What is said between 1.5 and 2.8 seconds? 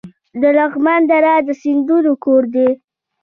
سیندونو کور دی